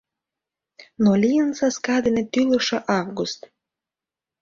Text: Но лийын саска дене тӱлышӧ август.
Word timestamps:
Но 1.03 1.11
лийын 1.21 1.49
саска 1.59 1.95
дене 2.05 2.23
тӱлышӧ 2.31 2.77
август. 2.99 3.39